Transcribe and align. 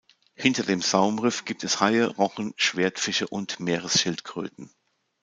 Hinter 0.33 0.63
dem 0.63 0.81
Saumriff 0.81 1.45
gibt 1.45 1.63
es 1.63 1.79
Haie, 1.79 2.07
Rochen, 2.07 2.53
Schwertfische 2.57 3.27
und 3.27 3.59
Meeresschildkröten. 3.59 4.73